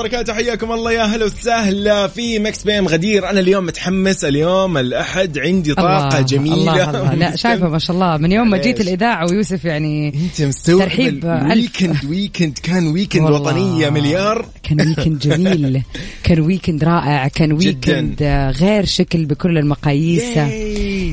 [0.00, 5.38] وبركاته حياكم الله يا هلا وسهلا في Mix PM غدير أنا اليوم متحمس اليوم الأحد
[5.38, 7.14] عندي طاقة الله جميلة الله الله.
[7.14, 10.88] لا شايفه ما شاء الله من يوم ما جيت ليش؟ الإذاعة ويوسف يعني أنت مستوعب
[10.88, 13.30] ترحيب ال weekend weekend كان weekend.
[13.30, 15.82] وطنية مليار كان weekend جميل
[16.24, 18.22] كان weekend رائع كان weekend
[18.60, 20.36] غير شكل بكل المقاييس.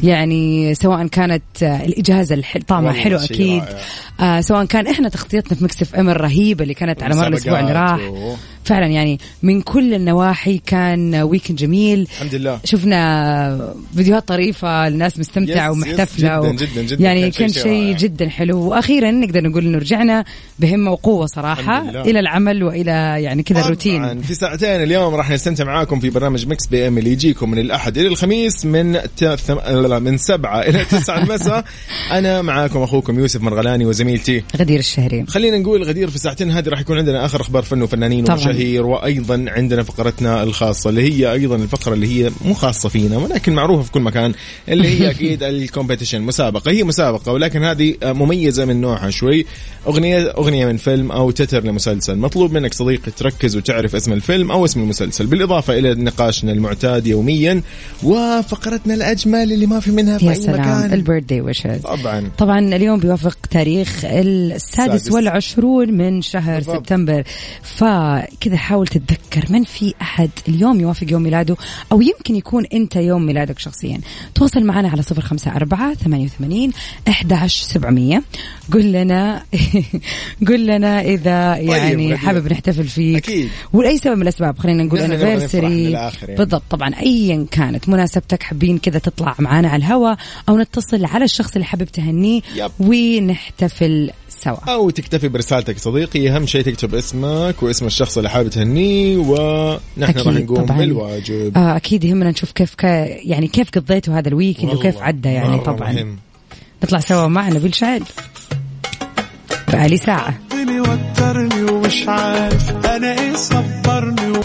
[0.03, 3.63] يعني سواء كانت الإجازة طعمها حلو أكيد.
[4.19, 7.73] آه سواء كان إحنا تغطيتنا في Mix FM الرهيبة اللي كانت على مر الأسبوع اللي
[7.73, 14.87] راح و- فعلا يعني من كل النواحي كان weekend جميل الحمد لله شفنا فيديوهات طريفة
[14.87, 17.03] الناس مستمتعة ومحتفلة جداً، جداً، جداً.
[17.03, 17.97] يعني كان كان شيء رائع.
[17.97, 20.25] جدا حلو وأخيرا نقدر نقول إنه رجعنا
[20.59, 21.89] بهمة وقوة صراحة.
[22.01, 22.91] إلى العمل وإلى
[23.23, 24.21] يعني كذا الروتين.
[24.21, 28.07] في ساعتين اليوم راح نستمتع معاكم في برنامج Mix PM اللي يجيكم من الأحد إلى
[28.07, 29.25] الخميس من ت...
[29.25, 29.53] ثم...
[29.53, 31.65] لا، من سبعة إلى تسعة المساء.
[32.11, 34.43] أنا معاكم أخوكم يوسف مرغلاني وزميلتي.
[34.57, 35.25] غدير الشهري.
[35.27, 38.31] خلينا نقول غدير في الساعتين هذه راح يكون عندنا آخر أخبار فن وفنانين.
[38.31, 43.53] ومشاهير وأيضا عندنا فقرتنا الخاصة اللي هي أيضا الفقرة اللي هي مو خاصة فينا ولكن
[43.53, 44.33] معروفة في كل مكان
[44.69, 46.21] اللي هي أكيد الكومبيتيشن.
[46.21, 46.71] مسابقة.
[46.71, 49.45] هي مسابقة ولكن هذه مميزة من نوعها شوي.
[49.87, 52.17] اغنيه أغنية من فيلم أو تتر لمسلسل.
[52.17, 55.25] مطلوب منك صديقي تركز وتعرف اسم الفيلم أو اسم المسلسل.
[55.25, 57.61] بالإضافة إلى نقاشنا المعتاد يوميا
[58.03, 60.93] وفقرتنا الأجمل اللي ما في منها في يا سلام مكان.
[60.93, 62.31] البيرث داي ويشز طبعا.
[62.37, 65.11] طبعا اليوم بيوافق تاريخ السادس.
[65.11, 66.75] والعشرون من شهر بالضبط.
[66.75, 67.23] سبتمبر.
[67.63, 71.55] فكذا حاول تتذكر من في أحد اليوم يوافق يوم ميلاده
[71.91, 73.99] أو يمكن يكون أنت يوم ميلادك شخصيا.
[74.35, 76.71] تواصل معنا على صفر خمسة أربعة ثمانية وثمانين
[77.07, 78.23] أحد سبعمية.
[78.73, 79.43] قل لنا
[80.47, 82.17] قل لنا إذا يعني غدير.
[82.17, 82.87] حابب نحتفل
[83.17, 83.49] أكيد.
[83.73, 86.35] ولأي سبب من الأسباب خلينا نقول للآخر يعني.
[86.37, 90.17] بالضبط طبعا ايا كانت مناسبتك حابين كذا تطلع معنا على الهواء
[90.49, 92.41] أو نتصل على الشخص اللي حابب تهنيه.
[92.79, 99.17] ونحتفل سوا أو تكتفي برسالتك صديقي أهم شيء تكتب اسمك واسم الشخص اللي حابب تهنيه
[99.17, 100.77] ونحن راح نقوم طبعاً.
[100.77, 102.83] بالواجب آه أكيد يهمنا نشوف كيف ك...
[103.23, 106.17] يعني كيف قضيتوا هذا الويكند وكيف عدى يعني طبعا مهم.
[106.83, 108.03] نطلع سوا مع نبيل شاهد
[109.67, 110.39] بقالي ساعة
[110.69, 112.85] اللي وترني ومش عارف.
[112.85, 114.41] أنا إيه صبرني و...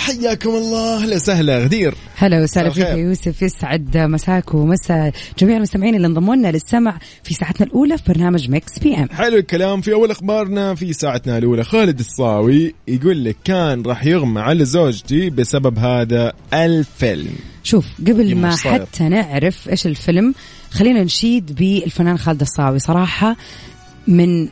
[0.00, 1.04] حياكم الله.
[1.04, 1.94] هلا وسهلا غدير.
[2.16, 2.94] هلا وسهلا فيك يا.
[2.94, 3.42] يوسف.
[3.42, 8.78] يسعد مساك ومسا جميع المستمعين اللي انضموا لنا للسمع في ساعتنا الأولى في برنامج Mix
[8.78, 9.80] PM حلو الكلام.
[9.80, 15.30] في أول أخبارنا في ساعتنا الأولى خالد الصاوي يقول لك كان راح يغمى على زوجتي
[15.30, 17.34] بسبب هذا الفيلم.
[17.62, 20.34] شوف قبل ما صاير؟ حتى نعرف إيش الفيلم
[20.70, 22.78] خلينا نشيد بالفنان خالد الصاوي.
[22.78, 23.36] صراحة
[24.06, 24.48] من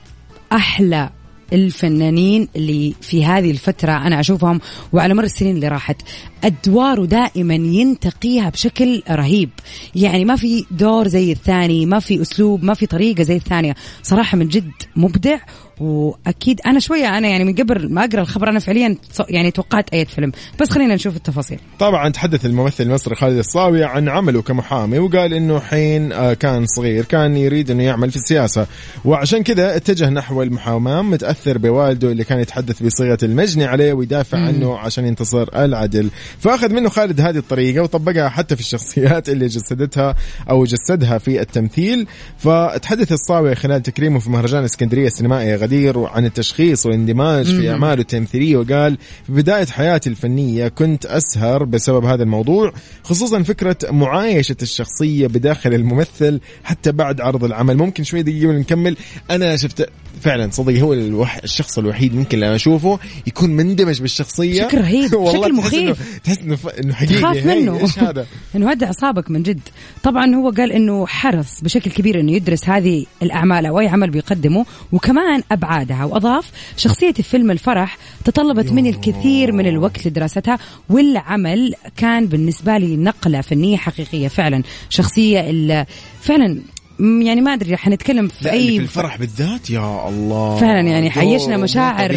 [0.53, 1.11] أحلى
[1.53, 4.61] الفنانين اللي في هذه الفترة أنا أشوفهم
[4.93, 5.97] وعلى مر السنين اللي راحت
[6.45, 9.51] أدواره دائما ينتقيها بشكل رهيب.
[9.95, 13.75] يعني ما في دور زي الثاني ما في أسلوب ما في طريقة زي الثانية.
[14.03, 15.39] صراحة من جد مبدع
[15.81, 18.97] وأكيد أنا شوية أنا يعني من قبل ما أقرأ الخبر أنا فعليا
[19.29, 20.33] يعني توقعت اي فيلم.
[20.61, 21.59] بس خلينا نشوف التفاصيل.
[21.79, 27.05] طبعا تحدث الممثل المصري خالد الصاوي عن عمله كمحامي وقال إنه حين آه، كان صغير
[27.05, 28.67] كان يريد إنه يعمل في السياسة.
[29.05, 34.79] وعشان كذا اتجه نحو المحاماة متأثر بوالده اللي كان يتحدث بصيغة المجني عليه ويدافع عنه
[34.79, 36.11] عشان ينتصر العدل.
[36.39, 40.15] فأخذ منه خالد هذه الطريقة وطبقها حتى في الشخصيات اللي جسدتها
[40.51, 42.07] أو جسدها في التمثيل.
[42.39, 48.57] فتحدث الصاوي خلال تكريمه في مهرجان اسكندرية السينمائي غدير عن التشخيص والاندماج في أعماله التمثيلية
[48.57, 52.73] وقال في بداية حياتي الفنية كنت أسهر بسبب هذا الموضوع
[53.05, 57.77] خصوصا فكرة معايشة الشخصية بداخل الممثل حتى بعد عرض العمل.
[57.77, 58.97] ممكن شوي دقيقة نكمل
[59.31, 59.89] أنا شفت
[60.21, 61.39] فعلا صدق هو الوح...
[61.45, 64.63] الشخص الوحيد ممكن اللي أنا أشوفه يكون مندمج بالشخصية.
[64.63, 66.19] شكل رهيب، شكل مخيف.
[66.25, 66.59] تحس إنه.
[66.85, 67.21] إنه حقيقي.
[67.21, 67.81] تخاف منه.
[67.81, 68.27] إيش هذا؟
[68.57, 69.61] إنه هدى أعصابك من جد.
[70.03, 74.67] طبعا هو قال إنه حرص بشكل كبير إنه يدرس هذه الأعمال أو أي عمل بيقدمه
[74.93, 80.59] وكمان أبعادها وأضاف شخصيتي في فيلم الفرح تطلبت مني الكثير من الوقت لدراستها
[80.89, 85.87] والعمل كان بالنسبة لي نقلة فنية حقيقية فعلا شخصية ال-
[86.21, 86.61] فعلا
[87.01, 91.57] يعني ما أدري حنتكلم في اللي في اي الفرح بالذات يا الله فعلا يعني عيشنا
[91.57, 92.13] مشاعر.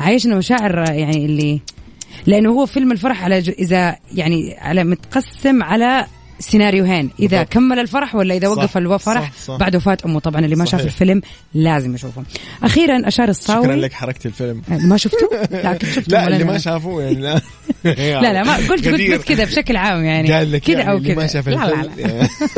[0.00, 1.60] عيشنا مشاعر يعني اللي
[2.26, 3.38] لأنه هو فيلم الفرح على.
[3.38, 6.06] إذا يعني على متقسم على
[6.42, 7.52] سيناريوهين إذا بالضبط.
[7.52, 9.56] كمل الفرح ولا إذا وقف الفرح صح، صح.
[9.56, 10.92] بعد وفاة أمه طبعا اللي ما شاف صحيح.
[10.92, 11.20] الفيلم
[11.54, 12.22] لازم يشوفه
[12.62, 15.28] أخيرا أشار الصاوي شكرا لك حركت الفيلم ما شفته
[15.64, 16.44] لا كنت شفته لا اللي.
[16.44, 17.40] ما شافوه يعني لا
[18.22, 19.10] لا لا ما قلت قلت.
[19.10, 21.88] بس كذا بشكل عام يعني قال لك كذا يعني أو كذا ما شاف لا لا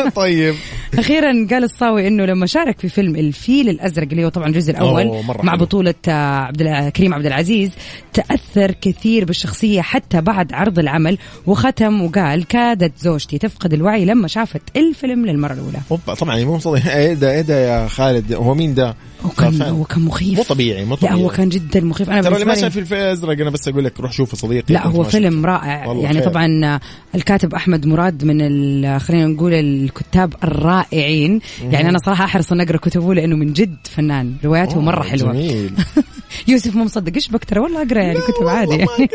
[0.04, 0.08] لا.
[0.16, 0.54] طيب
[0.98, 5.22] أخيرا قال الصاوي إنه لما شارك في فيلم الفيل الأزرق اللي هو طبعا الجزء الأول
[5.42, 5.54] مع.
[5.54, 7.70] بطولة آه، عبد كريم عبد العزيز
[8.12, 14.62] تأثر كثير بالشخصية حتى بعد عرض العمل وختم وقال كادت زوجتي تفقد الوعي لما شافت
[14.76, 15.78] الفيلم للمرة الأولى.
[16.18, 18.94] طبعا مو صدق إيه ده إيه ده يا خالد؟ هو مين ده؟
[19.24, 19.70] وكان فعلا.
[19.70, 20.38] هو كان مخيف.
[20.38, 21.14] مو طبيعي مو لا طبيعي.
[21.14, 22.10] هو كان جدا مخيف.
[22.10, 24.86] أنا ترى اللي ما شاف الفيل الأزرق أنا بس أقول لك روح شوفه صديقي لا
[24.86, 25.46] هو فيلم.
[25.46, 25.86] رائع.
[25.86, 26.28] والله يعني خير.
[26.28, 26.80] طبعا
[27.14, 31.40] الكاتب أحمد مراد من خلينا نقول الكتاب الرائعين.
[31.70, 34.34] يعني أنا صراحة أحرص أن أقرأ كتبه لأنه من جد فنان.
[34.44, 35.32] رواياته مرة حلوة.
[35.32, 35.70] جميل.
[36.48, 38.76] يوسف مو مصدق إيش بك ترى والله أقرأ يعني كتب عادي.
[38.78, 39.10] يعني.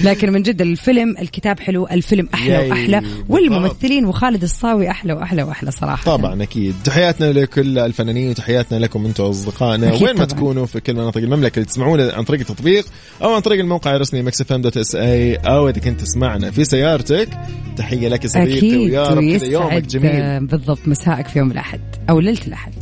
[0.00, 3.02] لكن من جد الفيلم الكتاب حلو الفيلم أحلى وأحلى.
[3.28, 6.04] والممثلين وخالد الصاوي أحلى وأحلى وأحلى صراحة.
[6.04, 6.74] طبعا أكيد.
[6.84, 9.92] تحياتنا لكل الفنانين وتحياتنا لكم أنتم اصدقائنا.
[9.92, 10.24] وين ما.
[10.24, 12.86] تكونوا في كل مناطق المملكة اللي تسمعونا عن طريق التطبيق
[13.22, 16.64] أو عن طريق الموقع الرسمي مكس ام دوت اس اي أو إذا كنت تسمعنا في
[16.64, 17.28] سيارتك
[17.76, 20.46] تحية لك يا صديقي ويا رب كذا يومك جميل.
[20.46, 22.74] بالضبط مساءك في يوم الأحد أو ليلة الأحد.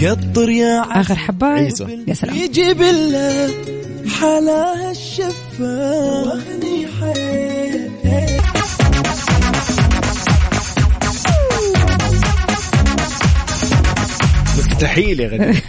[0.00, 2.04] قطر يا آخر عيسى.
[2.08, 2.36] يا سلام.
[2.36, 3.50] يجي بالله
[4.20, 7.87] حلاها الشفة واغني حيل.
[14.78, 15.62] مستحيل يا غدير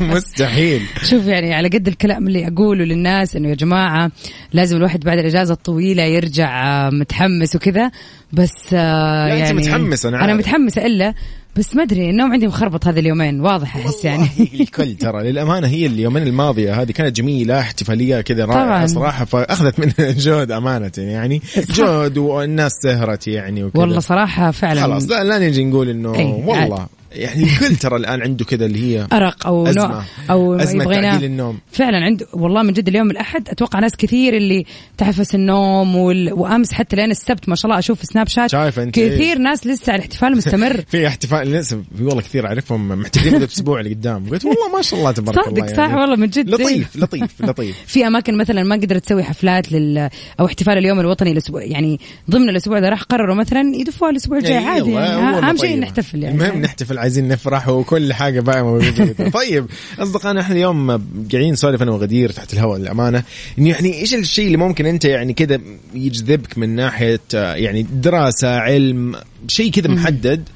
[0.14, 0.82] مستحيل.
[1.04, 4.10] شوف يعني على قد الكلام اللي اقوله للناس إنه يا جماعة
[4.52, 7.90] لازم الواحد بعد الإجازة الطويلة يرجع آه، متحمس وكذا.
[8.32, 10.38] بس آه يعني متحمسة، أنا أنا عارف.
[10.38, 11.14] متحمسه إلا
[11.56, 14.28] بس ما أدري النوم عندي مخربط هذا اليومين واضح أحس يعني
[14.60, 18.86] الكل ترى للأمانة هي اليومين الماضية هذه كانت جميلة احتفالية كذا رائعة.
[18.86, 21.42] صراحة فأخذت منها جهد أمانة يعني.
[21.70, 26.24] جهد والناس سهرت يعني وكذا والله صراحة فعلا خلاص لا, لا نجي نقول إنه أي،
[26.24, 29.86] والله يعني الكل ترى الآن عنده كذا اللي هي أرق أو أزمة.
[29.86, 30.84] نوع أو أزمة.
[30.84, 31.58] تعديل النوم.
[31.72, 34.64] فعلا عنده والله من جد اليوم الأحد أتوقع ناس كثير اللي
[34.98, 36.32] تعفس النوم وال...
[36.32, 39.66] وأمس حتى لين السبت ما شاء الله أشوف سناب شات شايف أنت كثير إيه؟ ناس
[39.66, 44.28] لسه الاحتفال مستمر في احتفال لسه في والله كثير أعرفهم محتفلين الأسبوع اللي قدام.
[44.30, 47.76] قلت والله ما شاء الله تبارك الله صادق صح؟ والله من جد لطيف لطيف لطيف.
[47.92, 50.10] في أماكن مثلا ما قدرت تسوي حفلات لل
[50.40, 52.00] أو احتفال اليوم الوطني الأسبوع يعني
[52.30, 55.78] ضمن الأسبوع ده راح قرروا مثلا يدفوها الأسبوع الجاي إيه، عادي يعني أهم شيء طيب.
[55.78, 56.34] نحتفل يعني.
[56.34, 59.28] المهم نحتفل عايزين نفرح وكل حاجة بقى موجودة.
[59.40, 59.66] طيب
[59.98, 60.90] أصدقائنا إحنا اليوم
[61.32, 63.22] قاعدين نسولف أنا وغدير تحت الهواء للأمانة.
[63.58, 65.60] انه يعني إيش الشيء اللي ممكن أنت يعني كذا
[65.94, 69.16] يجذبك من ناحية يعني دراسة علم
[69.48, 70.48] شيء كذا محدد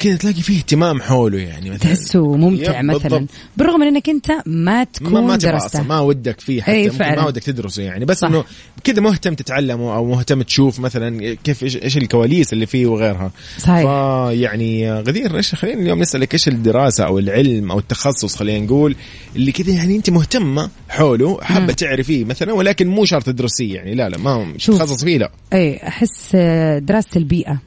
[0.00, 1.94] كذا تلاقي فيه اهتمام حوله يعني مثلا.
[1.94, 2.98] تحسه ممتع مثلا.
[2.98, 3.28] بالضبط.
[3.56, 5.82] بالرغم من إنك أنت ما تكون ما ما درسته.
[5.82, 7.20] ما ودك فيه حتى ممكن فعلاً.
[7.20, 8.04] ما ودك تدرسه يعني.
[8.04, 8.24] بس.
[8.24, 8.44] إنه
[8.84, 13.32] كذا مهتم تتعلمه أو مهتم تشوف مثلا كيف إيش إيش الكواليس اللي فيه وغيرها.
[13.58, 13.82] صحيح.
[13.82, 18.96] فيعني غدير إيش خلينا اليوم نسألك إيش الدراسة أو العلم أو التخصص خلينا نقول
[19.36, 23.94] اللي كذا يعني أنت مهتمة حوله حابة تعرفيه مثلا ولكن مو شرط تدرسيه يعني.
[23.94, 24.54] لا لا ما.
[24.58, 25.30] تخصص فيه لا.
[25.52, 26.36] اي أحس
[26.82, 27.60] دراسة البيئة.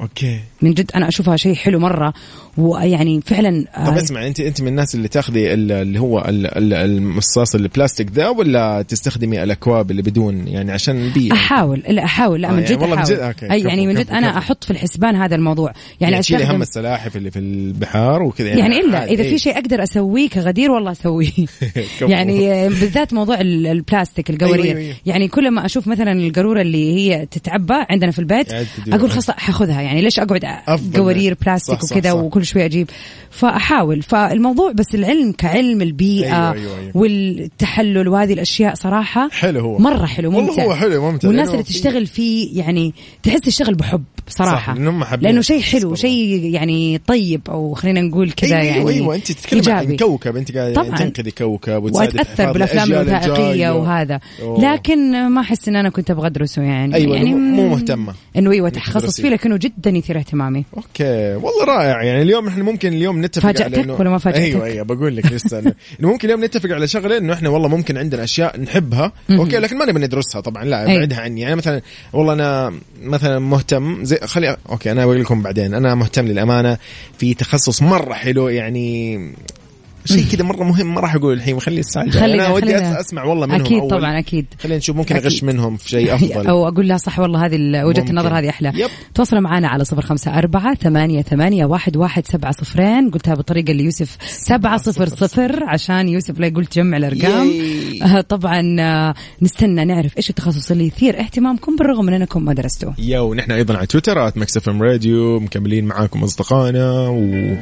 [0.00, 0.40] okay.
[0.64, 2.12] من جد أنا أشوفها شيء حلو مرة
[2.58, 6.46] ويعني فعلا آه، طب اسمع انت أنت من الناس اللي تاخذي ال- اللي هو ال-
[6.46, 12.42] ال- المصاص البلاستيك ذا ولا تستخدمي الأكواب اللي بدون يعني عشان البيئه أحاول لا أحاول
[12.42, 14.38] لا آه، من يعني جد والله من جد- أوكي، يعني من جد أنا كفو.
[14.38, 18.98] أحط في الحسبان هذا الموضوع يعني, يعني هم السلاحف اللي في البحار وكذا يعني إلا
[18.98, 19.30] عادي، إذا إيه.
[19.30, 21.30] في شيء أقدر أسويه كغدير والله أسويه.
[22.00, 24.94] يعني آه، بالذات موضوع ال- البلاستيك القوارير أيوة، أيوة.
[25.06, 28.66] يعني كل ما أشوف مثلا القارورة اللي هي تتعبى عندنا في البيت يعني.
[28.92, 30.44] أقول خلاص حاخذها يعني ليش أقعد.
[30.96, 32.12] قوارير بلاستيك وكذا.
[32.12, 32.90] وكل شوي أجيب
[33.30, 36.90] فأحاول فالموضوع بس العلم كعلم البيئة أيوة، أيوة، أيوة.
[36.94, 41.60] والتحلل وهذه الأشياء صراحة حلو هو مرة حلو والله ممتع هو حلو ممتع والناس لأنه
[41.60, 45.94] اللي تشتغل فيه يعني تحس تشتغل بحب صراحة صح، لأنه شيء القصص حلو.
[45.94, 49.96] شيء يعني طيب أو خلينا نقول كذا أيوة يعني أيوه أنت تتكلم عن إيجابي.
[49.96, 50.96] كوكب أنت قاعد طبعاً.
[50.96, 53.70] تنقذي كوكب حفاظ بالأفلام الوثائقيه.
[53.70, 54.72] وهذا أوه.
[54.72, 58.14] لكن ما أحس إن أنا كنت أبغى أدرسه يعني أيوة، يعني مو- مهتمة.
[58.36, 59.20] إنه أيوه تخصص.
[59.20, 61.34] فيه لكنه جدا يثير اهتمامي أوكي.
[61.34, 62.02] والله رائع.
[62.02, 65.16] يعني اليوم إحنا ممكن اليوم نتفق فاجأتك على إنه- ولا ما فاجأتك؟ أيوه أيوه بقول
[65.16, 65.58] لك لسه
[66.00, 69.12] إنه ممكن اليوم نتفق على شغلة إنه إحنا والله ممكن عندنا أشياء نحبها.
[69.30, 70.82] أوكي لكن ما نبي ندرسها طبعا لا.
[70.84, 71.40] ابعدها عني.
[71.40, 71.80] يعني مثلا
[72.12, 72.72] والله أنا
[73.02, 75.74] مثلا مهتم زي خلي أوكي أنا بقول لكم بعدين.
[75.74, 76.78] أنا مهتم للأمانة
[77.18, 79.18] في تخصص مرة حلو يعني
[80.04, 83.46] شيء كذا مرة مهم ما راح أقول الحين خلي الساعة خلينا- أنا ودي أسمع والله
[83.46, 83.90] منهم أكيد أول.
[83.90, 85.44] طبعا أكيد خلينا نشوف ممكن أغش.
[85.44, 88.10] منهم في شيء أفضل أو أقول لها صح والله هذه وجهة.
[88.10, 88.88] النظر هذه أحلى yep.
[89.14, 93.84] تواصلوا معنا على صفر خمسة أربعة ثمانية, ثمانية واحد, واحد سبعة صفرين قلتها بالطريقة اللي
[93.84, 98.02] يوسف سبعة صفر صفر عشان يوسف لا يقول تجمع الأرقام yay.
[98.02, 102.94] آه، طبعا آه، نستنى نعرف إيش التخصص اللي يثير اهتمامكم بالرغم من أنكم ما درستوه
[102.98, 107.54] you نحن أيضا على تويتر at Mix FM Radio مكملين معاكم أصدقائنا و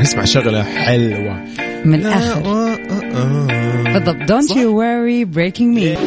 [0.00, 1.44] نسمع شغلة حلوة.
[1.84, 2.42] من الآخر.
[2.46, 2.76] آه.
[3.92, 4.16] بالضبط.
[4.30, 4.56] Don't صح.
[4.56, 5.98] you worry breaking me.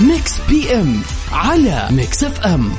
[0.00, 1.00] Mix PM
[1.32, 2.72] على Mix FM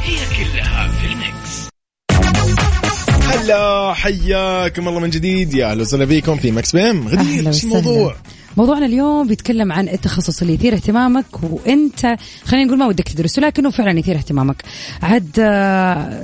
[3.32, 7.80] هلا حياكم الله من جديد يا أهلا وسهلا فيكم في Mix PM غدير وسهلا.
[7.80, 8.16] الموضوع؟
[8.58, 12.16] موضوعنا اليوم بيتكلم عن التخصص اللي يثير اهتمامك وانت
[12.46, 14.64] خلينا نقول ما ودك تدرسه لكنه فعلا يثير اهتمامك.
[15.04, 16.24] عاد آه،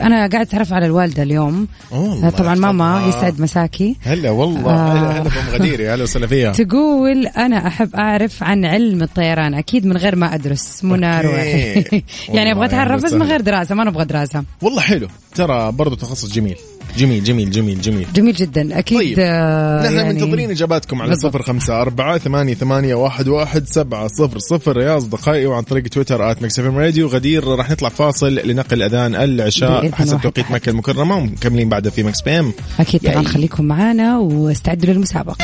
[0.00, 1.68] أنا قاعد أتعرف على الوالدة اليوم.
[1.92, 3.06] آه، طبعا ماما.
[3.08, 3.96] يسعد مساكي.
[4.02, 4.70] هلا والله.
[4.70, 4.92] آه.
[4.92, 9.54] هلا هلا بأم غدير يا أهلا وسهلا فيها تقول أنا أحب أعرف عن علم الطيران
[9.54, 11.20] أكيد من غير ما أدرس ماما.
[11.20, 11.84] روحي
[12.36, 14.44] يعني أبغى أتعرف بس من غير دراسة ما نبغى دراسة.
[14.62, 15.08] والله حلو.
[15.34, 16.56] ترى برضو تخصص جميل.
[16.98, 18.06] جميل جميل جميل جميل.
[18.14, 18.78] جميل جدا.
[18.78, 19.16] أكيد طيب.
[19.20, 21.32] آه، نحن يعني منتظرين إجاباتكم على بالضبط.
[21.32, 24.80] صفر خمسة أربعة ثمانية, ثمانية واحد, واحد سبعة صفر صفر.
[24.80, 27.06] يا أصدقائي وعن طريق تويتر at Mix FM Radio.
[27.06, 30.50] غدير راح نطلع فاصل لنقل أذان العشاء حسب توقيت.
[30.50, 32.52] مكة المكرمة ومكملين بعدها في Mix PM.
[32.80, 33.22] أكيد طبعا.
[33.22, 35.36] خليكم معانا واستعدوا للمسابقة.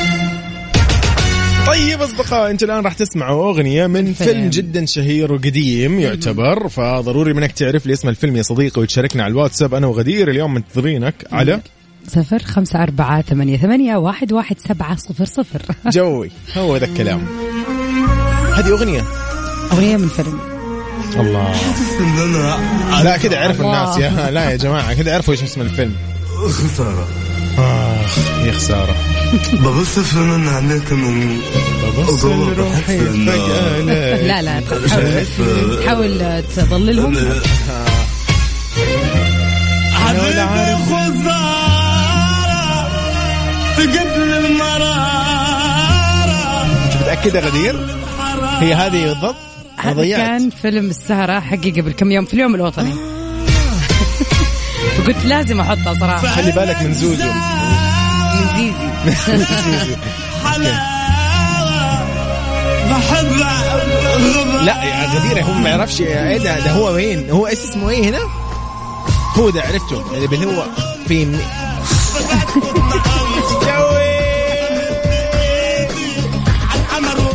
[1.66, 4.30] طيب أصدقاء أنتوا الآن راح تسمعوا أغنية من فيلم.
[4.30, 9.30] فيلم جدا شهير وقديم يعتبر فضروري منك تعرف لي اسم الفيلم يا صديقي وتشاركنا على
[9.30, 9.74] الواتساب.
[9.74, 11.60] أنا وغدير اليوم منتظرينك على
[12.08, 15.62] صفر خمسة أربعة ثمانية, ثمانية واحد, واحد سبعة صفر صفر.
[15.96, 17.26] جوي هو ذا الكلام.
[18.54, 19.04] هذه أغنية.
[19.72, 20.38] أغنية من فيلم.
[21.16, 21.54] الله.
[23.04, 23.96] لا كذا عرفوا الله.
[23.96, 25.94] الناس يا لا يا جماعة كذا عرفوا إيش اسم الفيلم.
[26.58, 27.08] خسارة
[27.58, 28.94] آخ يا خسارة.
[29.62, 29.98] ببص
[30.92, 31.40] من
[31.84, 33.80] ببص لروحي بحس إن- فجأة
[34.26, 35.26] لا لا تحاول
[35.84, 37.14] تحاول تضللهم
[39.92, 41.40] حبيبي خسارة
[43.76, 45.10] تقبل المرارة.
[47.00, 47.86] متأكد يا غدير؟
[48.60, 49.36] هي هذه بالضبط
[49.78, 52.94] هذا كان فيلم السهرة حقي قبل كم يوم في اليوم الوطني.
[55.02, 56.26] فقلت لازم أحطها صراحة.
[56.28, 57.24] خلي بالك من زوزو.
[58.34, 58.90] من زيزي.
[62.90, 63.26] بحب
[64.64, 66.00] لا يا غدير هو ما يعرفش.
[66.00, 68.18] إيه ده ده هو وين؟ هو اسمه؟ إيه هنا؟
[69.38, 70.04] هو ده عرفته.
[70.14, 70.64] اللي هو
[71.08, 71.38] في م-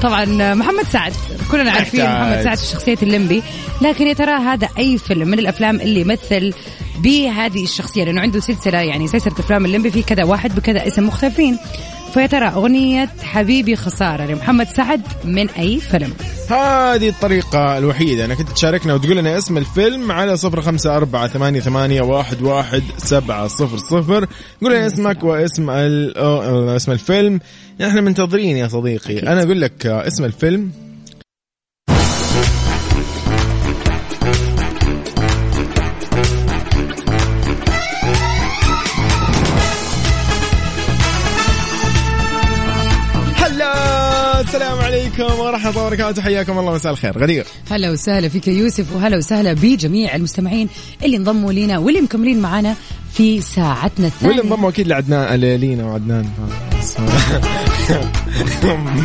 [0.01, 1.13] طبعا محمد سعد.
[1.51, 2.05] كلنا عارفين.
[2.05, 3.43] محمد سعد في شخصية الليمبي.
[3.81, 6.53] لكن يا ترى هذا أي فيلم من الأفلام اللي يمثل
[7.00, 11.58] بهذه الشخصية لأنه عنده سلسلة يعني سلسلة أفلام الليمبي في كذا واحد بكذا اسم مختلفين.
[12.14, 16.14] فيا ترى أغنية حبيبي خسارة لمحمد سعد من أي فيلم؟
[16.50, 18.25] هذه الطريقة الوحيدة.
[18.25, 22.84] انك انت تشاركنا وتقول لنا اسم الفيلم على صفر خمسة أربعة ثمانية, ثمانية واحد, واحد
[22.98, 24.28] سبعة صفر صفر.
[24.62, 27.40] قول لنا اسمك واسم اسم الفيلم.
[27.82, 29.20] إحنا منتظرين يا صديقي.
[29.20, 30.85] أنا أقول لك آه، اسم الفيلم.
[45.55, 46.21] ورحمة الله وبركاته.
[46.21, 47.19] حياكم الله مساء الخير.
[47.19, 47.45] غدير.
[47.69, 50.69] هلا وسهلا فيك يوسف وهلا وسهلا بجميع المستمعين
[51.03, 52.75] اللي انضموا لينا واللي مكملين معنا
[53.13, 54.35] في ساعتنا الثانية.
[54.35, 56.25] واللي انضموا أكيد لعدنان لينا وعدنان.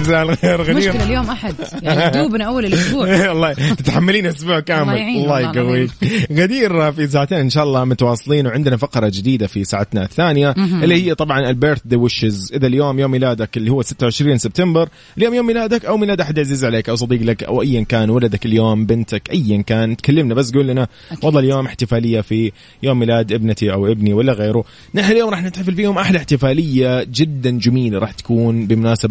[0.00, 1.54] مساء الخير غدير مشكلة اليوم أحد.
[1.82, 3.06] يعني دوبنا أول الأسبوع.
[3.28, 4.94] والله تتحملين أسبوع كامل.
[4.96, 5.90] الله يقويك.
[6.32, 11.14] غدير في ساعتين إن شاء الله متواصلين وعندنا فقرة جديدة في ساعتنا الثانية اللي هي
[11.14, 15.84] طبعا البيرث دي ويشز إذا اليوم يوم ميلادك اللي هو 26 سبتمبر اليوم يوم ميلادك
[15.84, 19.62] أو ميلاد أحد عزيز عليك أو صديق لك أو ايا كان ولدك اليوم بنتك ايا
[19.62, 20.88] كان تكلمنا بس قول لنا
[21.22, 24.64] والله اليوم احتفالية في يوم ميلاد ابنتي أو ابني ولا غيره.
[24.94, 28.66] نحن اليوم راح نحتفل فيهم أحلى احتفالية جدا جميلة راح تكون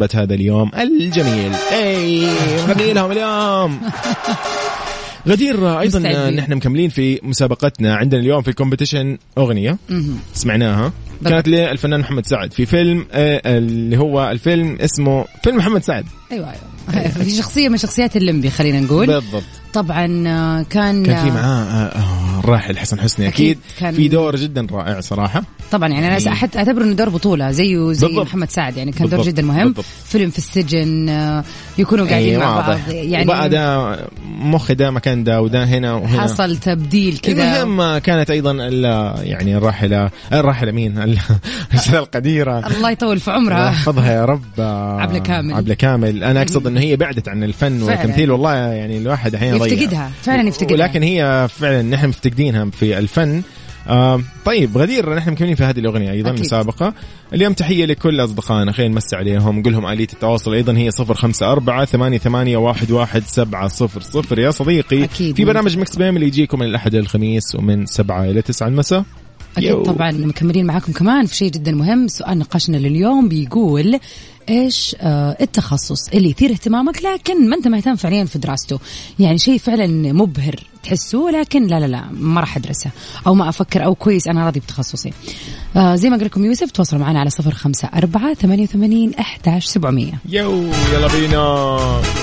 [0.10, 1.54] بمناسبه هذا اليوم الجميل.
[1.72, 2.26] إي
[2.68, 3.80] نغني لهم اليوم.
[5.28, 6.36] غدير أيضا مستعدين.
[6.36, 9.78] نحن مكملين في مسابقتنا عندنا اليوم في ال competition أغنية.
[10.34, 10.92] سمعناها.
[11.26, 16.06] كانت للفنان محمد سعد في فيلم آه، اللي هو الفيلم اسمه فيلم محمد سعد.
[16.32, 16.54] أيوة
[16.94, 17.08] أيوة.
[17.24, 19.08] في شخصية من شخصيات اللمبي خلينا نقول.
[19.08, 19.44] بالضبط.
[19.74, 24.08] طبعا آه، كان كان في معاه آه، آه، الراحل حسن حسني أكيد, أكيد كان- في
[24.08, 28.26] دور جدا رائع صراحة طبعا يعني أنا حتى أعتبره إنه دور بطولة زيه زي بالضبط.
[28.26, 29.22] محمد سعد يعني كان دور.
[29.22, 29.86] جدا مهم بالضبط.
[30.06, 31.44] فيلم في السجن آه،
[31.78, 32.68] يكونوا قاعدين أي مع واضح.
[32.68, 33.96] بعض يعني وبقى ده
[34.40, 38.52] مخي ده مكان ده وده هنا وهنا حصل تبديل كذا المهم كانت أيضا
[39.24, 41.18] يعني الراحلة الراحلة مين ال-
[41.72, 45.54] الرساله القديرة الله يطول في عمرها يحفظها يا رب آه، عبلة كامل.
[45.54, 47.82] عبلة كامل أنا أقصد إن هي بعدت عن الفن.
[47.82, 49.66] والتمثيل والله يعني الواحد أحيانا.
[49.66, 53.42] يفتقدها فعلا يفتقدها ولكن هي فعلا نحن مفتقدينها في الفن.
[53.88, 56.42] آه طيب غدير نحن مكملين في هذه الأغنية أيضا أكيد.
[56.42, 56.94] مسابقه
[57.34, 58.72] اليوم تحية لكل أصدقائنا.
[58.72, 65.04] خلينا نمسي عليهم نقول لهم آلية التواصل أيضا هي 054 88 11 700 يا صديقي
[65.04, 65.36] أكيد.
[65.36, 69.04] في برنامج Mix PM اللي يجيكم من الأحد للخميس ومن 7 إلى 9 المساء.
[69.58, 69.84] أكيد you.
[69.84, 72.08] طبعا مكملين معاكم كمان في شيء جدا مهم.
[72.08, 74.00] سؤال نقاشنا لليوم بيقول
[74.50, 78.80] إيش آه التخصص اللي يثير اهتمامك لكن ما أنت مهتم فعليا في دراسته؟
[79.20, 82.92] يعني شيء فعلا مبهر تحسه لكن لا لا لا ما راح أدرسه
[83.28, 85.14] أو ما أفكر أو كويس أنا راضي بتخصصي.
[85.76, 89.66] آه زي ما قال لكم يوسف تواصلوا معنا على صفر خمسة أربعة ثمانية وثمانين أحداش
[89.66, 90.14] سبعمية.
[90.30, 90.64] يو
[90.94, 91.42] يلا بينا.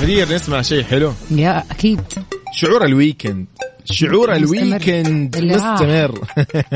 [0.02, 1.12] غدير نسمع شيء حلو.
[1.30, 2.00] يا أكيد.
[2.52, 3.46] شعور الويكند.
[3.92, 4.32] شعور.
[4.36, 5.38] الويكند.
[5.38, 6.20] مستمر.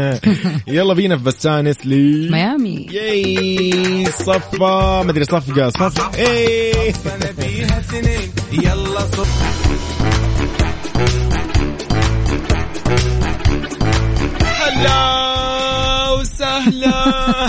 [0.76, 2.87] يلا بينا في بستانس لي ميامي.
[2.90, 6.93] ياي صفى مدري صفقة صف إيه.
[8.52, 9.61] يلا صف
[14.45, 17.47] هلا وسهلا.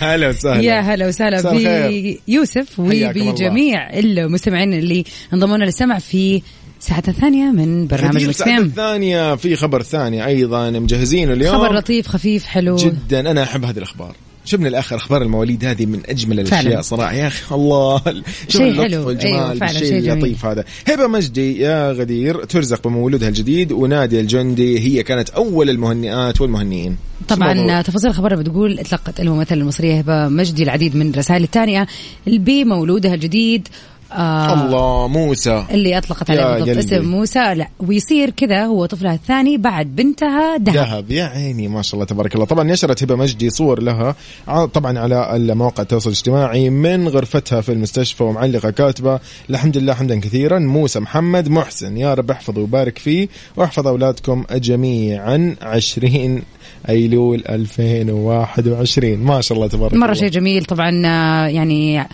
[0.02, 0.60] هلا وسهلا.
[0.60, 1.88] يا هلا وسهلا.
[2.26, 2.78] بيوسف.
[2.78, 6.42] وبجميع المستمعين اللي انضموا لنا للسمع في
[6.80, 8.66] ساعتنا الثانية من برنامج غدير Mix ساعة PM.
[8.66, 11.54] الثانية في خبر ثاني أيضا مجهزينه اليوم.
[11.54, 12.76] خبر لطيف خفيف حلو.
[12.76, 13.20] جدا.
[13.30, 14.14] أنا أحب هذه الأخبار.
[14.44, 16.82] شوف من الآخر أخبار المواليد هذه من أجمل الأشياء فعلا.
[16.82, 17.12] صراحة.
[17.12, 18.02] يا أخي الله.
[18.48, 19.06] شيء اللطف حلو.
[19.06, 20.12] والجمال بالشيء شيء.
[20.12, 20.64] اللطيف هذا.
[20.88, 23.72] هبة مجدي يا غدير ترزق بمولودها الجديد.
[23.72, 26.96] ونادية الجندي هي كانت أول المهنئات والمهنئين
[27.28, 31.86] طبعا؟ تفاصيل الخبر بتقول اطلقت الممثلة المصرية هبة مجدي العديد من الرسائل الثانية.
[32.26, 33.68] بمولودها الجديد
[34.12, 35.64] آه الله موسى.
[35.70, 36.92] اللي أطلقت عليه بالضبط.
[36.92, 37.54] اسم موسى.
[37.54, 40.76] لا ويصير كذا هو طفلها الثاني بعد بنتها دهب.
[40.76, 42.46] ذهب يا عيني ما شاء الله تبارك الله.
[42.46, 44.14] طبعا نشرت هبة مجدي صور لها
[44.48, 49.20] ع- طبعا على المواقع التواصل الاجتماعي من غرفتها في المستشفى ومعلقة كاتبة
[49.50, 51.96] الحمد لله حمدا كثيرا موسى محمد محسن.
[51.96, 55.56] يا رب احفظه وبارك فيه واحفظ أولادكم جميعا.
[55.62, 56.42] 20
[56.88, 60.14] أيلول 2021 ما شاء الله تبارك مرة الله.
[60.20, 60.64] شيء جميل.
[60.64, 62.06] طبعا آه، يعني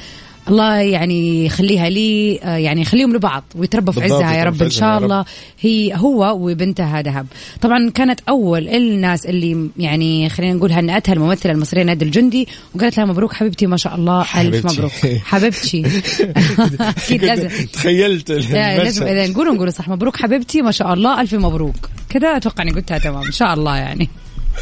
[0.49, 4.99] الله يعني يخليها لي آه، يعني يخليهم لبعض ويتربوا في عزها يا رب إن شاء.
[4.99, 5.25] الله.
[5.61, 7.27] هي هو وبنتها دهب
[7.61, 13.07] طبعا كانت أول الناس اللي يعني خلينا نقول هنأتها الممثلة المصرية نادي الجندي وقالت لها
[13.07, 14.67] مبروك حبيبتي ما شاء الله ألف.
[14.67, 14.93] مبروك.
[15.31, 15.83] حبيبتي.
[16.81, 17.49] أكيد لازم.
[17.73, 19.07] تخيلت لا، لازم.
[19.07, 19.89] إذا نقول نقول صح.
[19.89, 21.77] مبروك حبيبتي ما شاء الله ألف مبروك.
[22.09, 24.09] كذا أتوقع إني قلتها تمام إن شاء الله يعني.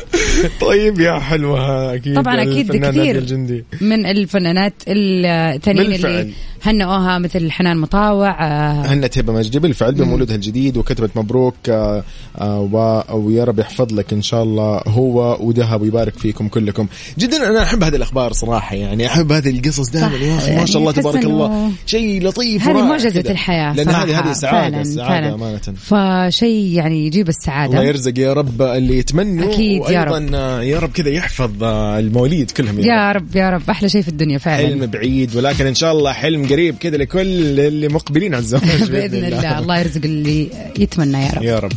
[0.67, 3.65] طيب يا حلوة أكيد طبعا أكيد كثير الجندي.
[3.81, 5.93] من الفنانات الثانيين.
[5.93, 6.33] اللي
[6.65, 12.05] هنئوها مثل حنان مطاوع آه، هنت هبه مجدي بالفعل بمولودها الجديد وكتبت مبروك آه،
[12.39, 16.87] آه، ويا رب يحفظ لك إن شاء الله هو وذهب ويبارك فيكم كلكم.
[17.19, 20.17] جدا أنا أحب هذه الأخبار صراحة يعني أحب هذه القصص دائما.
[20.17, 21.71] يا أخي ما شاء الله تبارك الله.
[21.87, 23.31] شيء لطيف هذه كذا.
[23.31, 25.59] الحياة لأن هذه هذه سعادة فعلا سعادة أمانة.
[25.59, 27.73] فشيء يعني يجيب السعادة.
[27.73, 29.55] الله يرزق يا رب اللي يتمنوا.
[29.55, 29.83] أكيد.
[29.83, 30.35] يا وأيضا رب.
[30.35, 32.87] آه، يا رب كذا يحفظ آه، المواليد كلهم يا, رب.
[32.87, 33.37] يا رب.
[33.37, 33.71] يا رب.
[33.71, 34.67] أحلى شيء في الدنيا فعلا.
[34.67, 39.25] حلم بعيد ولكن إن شاء الله حلم قريب كذا لكل اللي مقبلين على الزواج بإذن
[39.25, 39.59] الله.
[39.59, 41.43] الله يرزق اللي يتمنى يا رب.
[41.43, 41.73] يا رب.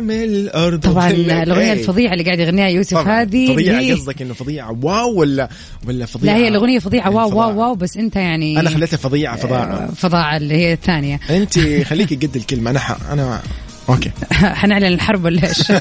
[0.00, 1.72] من الأرض طبعا الأغنية إيه.
[1.72, 2.96] الفظيعة اللي قاعد يغنيها يوسف.
[2.96, 5.48] هذه فظيعة قصدك إنه فظيعة wow ولا
[5.86, 7.46] ولا فظيعة لا هي الأغنية فظيعة wow الفظاعة.
[7.46, 12.16] wow wow بس أنت يعني أنا خليتها فظيعة فظاعة فظاعة اللي هي الثانية أنت خليكي
[12.26, 13.10] قد الكلمة أنا ح...
[13.12, 13.40] أنا
[13.88, 14.10] أوكي
[14.60, 15.72] حنعلن الحرب ولا إيش؟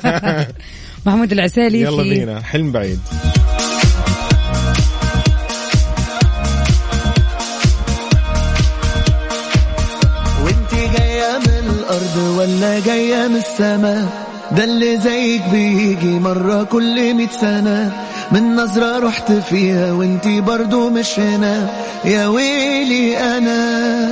[1.05, 2.99] محمود العسالي يلا بينا حلم بعيد
[11.97, 14.27] الأرض ولا جاية من السماء.
[14.51, 17.91] ده اللي زيك بيجي مرة كل مية سنة.
[18.31, 21.69] من نظرة رحت فيها وانتي برضو مش هنا
[22.05, 24.09] يا ويلي أنا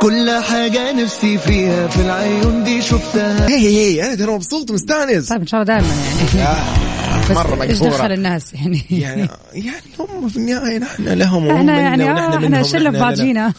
[0.00, 3.48] كل حاجة نفسي فيها في العيون دي شفتها.
[3.48, 5.94] هي هي أنا ترى مبسوط مستانس طيب إن شاء الله دائما
[6.34, 6.87] يعني.
[7.30, 7.96] بس مرة إيش مقهورة.
[7.96, 12.36] دخل الناس يعني يعني يعني هم في النهايه نحن لهم وهم إحنا يعني ونحن آه،
[12.36, 12.90] إحنا شلة.
[12.90, 13.52] ببعضينا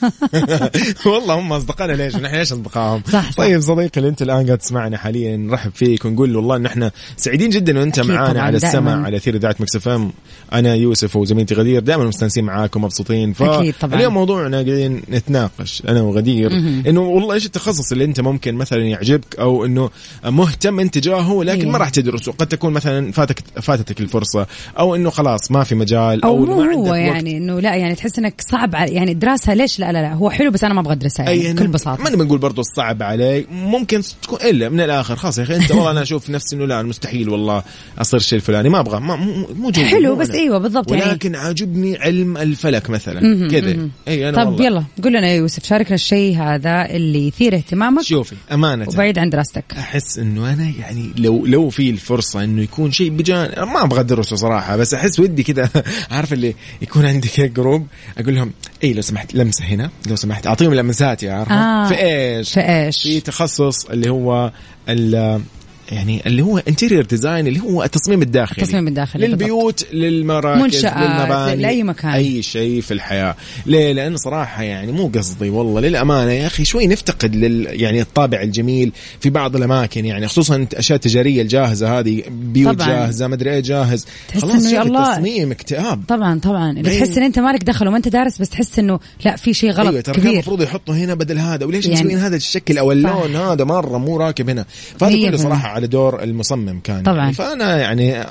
[1.05, 3.37] والله هم أصدقائنا ليش نحن ليش أصدقائهم صح، صح.
[3.37, 7.49] طيب صديقي اللي أنت الآن قاعد تسمعنا حاليا نرحب فيك ونقول والله ان إحنا سعيدين
[7.49, 9.05] جدا وأنت معانا على السمع.
[9.05, 9.77] على أثير إذاعة مكس
[10.53, 13.95] أنا يوسف وزميلتي غدير دائما مستانسين معاك ومبسوطين أكيد طبعاً.
[13.95, 16.51] اليوم موضوعنا قاعدين نتناقش أنا وغدير
[16.87, 19.89] إنه والله إيش التخصص اللي أنت ممكن مثلا يعجبك أو إنه
[20.25, 21.71] مهتم أنت تجاهه لكن إيه.
[21.71, 24.47] ما راح تدرسه قد تكون مثلا فاتك فاتتك الفرصة
[24.79, 26.95] أو إنه خلاص ما في مجال أو إنه مو ما هو.
[26.95, 30.51] يعني إنه لا يعني تحس إنك صعب يعني دراسها ليش لا لا لا هو حلو
[30.51, 34.01] بس أنا ما أبغى ادرسها يعني بكل بساطة ما نبي نقول برضو صعب علي ممكن
[34.21, 37.29] تكون إلا من الآخر خلاص يا أخي أنت والله أنا أشوف نفسي إنه لا مستحيل
[37.29, 37.63] والله
[37.97, 39.15] أصير شيء الفلاني ما أبغى ما
[39.55, 40.39] مو جوي حلو مو بس أنا.
[40.39, 44.65] إيوه بالضبط يعني ولكن عاجبني علم الفلك مثلا كذا أي أنا طب والله.
[44.65, 49.29] يلا قول لنا يا يوسف شاركنا الشيء هذا اللي يثير اهتمامك شوفي أمانة وبعيد عن
[49.29, 53.09] دراستك أحس إنه أنا يعني لو لو في الفرصة إنه يكون شيء
[53.49, 55.69] بجان ما أبغى أدرسه صراحة بس أحس ودي كذا
[56.11, 58.51] عارف اللي يكون عندي كذا group أقول لهم
[58.83, 61.87] إي لو سمحت لمسة هنا لو سمحت أعطيهم لمساتي عارفه آه.
[61.87, 64.51] في إيش في إيش؟ في تخصص اللي هو
[65.91, 71.83] يعني اللي هو interior design اللي هو التصميم الداخلي التصميم الداخلي للبيوت للمراكز منشآت، لأي
[71.83, 72.11] مكان.
[72.11, 76.87] أي شيء في الحياة ليه لأن صراحة يعني مو قصدي والله للأمانة يا أخي شوي
[76.87, 82.75] نفتقد لل يعني الطابع الجميل في بعض الأماكن يعني خصوصا الاشياء التجاريه الجاهزة هذه بيوت
[82.75, 82.87] طبعاً.
[82.87, 85.09] جاهزة مدري إيه جاهز تحس خلاص يا الله.
[85.09, 86.99] التصميم اكتئاب طبعا طبعا اللي إيه.
[86.99, 90.05] تحس إن أنت مالك دخل وما أنت دارس بس تحس إنه لا في شيء غلط
[90.05, 93.63] كان كبير المفروض يحطوا هنا بدل هذا وليش يعني- مسوين هذا الشكل أو اللون هذا
[93.63, 94.65] مرة مو راكب هنا
[94.99, 95.37] فهذا كله.
[95.37, 97.03] صراحة على دور المصمم كان.
[97.03, 97.17] طبعاً.
[97.17, 98.23] يعني فأنا يعني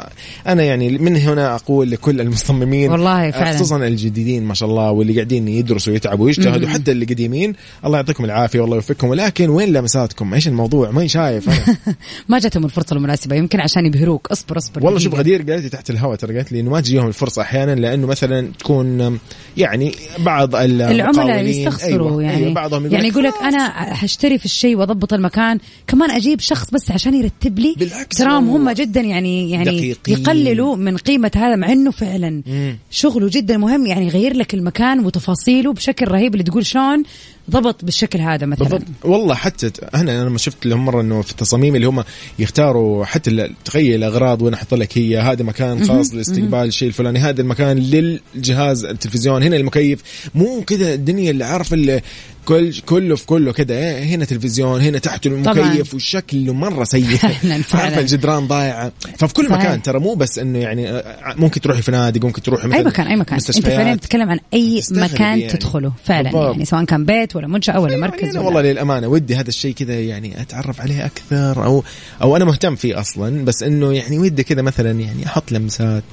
[0.46, 3.56] أنا يعني من هنا أقول لكل المصممين والله فعلاً.
[3.56, 8.24] خصوصا الجديدين ما شاء الله واللي قاعدين يدرسوا ويتعبوا ويجتهدوا حتى اللي قديمين الله يعطيكم
[8.24, 9.08] العافية والله يوفقكم.
[9.08, 11.76] ولكن وين لمساتكم؟ إيش الموضوع؟ ما شايف أنا.
[12.28, 14.26] ما جاتهم الفرصة المناسبة يمكن عشان يبهروك.
[14.26, 14.84] اصبر اصبر.
[14.84, 15.14] والله شوف.
[15.14, 18.52] غدير قالت لي تحت الهواء ترى قالت لي إنه ما تجيهم الفرصة أحيانا لأنه مثلا
[18.58, 19.18] تكون
[19.56, 22.36] يعني بعض العملاء المقاولين- يستخسروا أيوة يعني.
[22.36, 23.34] أيوة بعضهم يقول يعني يقول لك.
[23.42, 28.48] أنا حشتري في الشيء وأضبط المكان كمان أجيب شخص بس عشان يرتب لي بالعكس تراهم
[28.48, 30.18] هم جدا يعني يعني دقيقين.
[30.18, 32.42] يقللوا من قيمة هذا مع إنه فعلا
[32.90, 36.34] شغله جدا مهم يعني يغير لك المكان وتفاصيله بشكل رهيب.
[36.34, 37.02] اللي تقول شلون
[37.50, 38.68] ضبط بالشكل هذا مثلا.
[38.68, 38.82] بالضبط.
[39.04, 42.04] والله حتى أنا أنا لما شفت لهم مرة إنه في التصاميم اللي هم
[42.38, 47.40] يختاروا حتى تخيل الاغراض وين أحط لك هي هذا مكان خاص لاستقبال الشيء الفلاني هذا
[47.40, 49.42] المكان للجهاز التلفزيون.
[49.42, 50.02] هنا المكيف
[50.34, 52.02] مو كذا الدنيا اللي عارف اللي
[52.48, 57.62] كل كله في كله كذا إيه، هنا تلفزيون هنا تحت المكيف وشكله مرة سيء فعلاً،
[57.62, 57.84] فعلاً.
[57.84, 59.58] عارف الجدران ضايعه ففي كل صحيح.
[59.58, 63.16] مكان ترى مو بس إنه يعني آه، ممكن تروحي فنادق ممكن تروحي أي مكان أي
[63.16, 63.66] مكان أنت.
[63.66, 65.52] فعلا تتكلم عن أي مكان يعني.
[65.52, 66.52] تدخله فعلا بالضبط.
[66.52, 69.74] يعني سواء كان بيت ولا منشأة ولا مركز يعني ولا والله للأمانة ودي هذا الشيء
[69.74, 71.84] كذا يعني أتعرف عليه أكثر أو
[72.22, 76.04] أو أنا مهتم فيه أصلا بس إنه يعني ودي كذا مثلا يعني أحط لمسات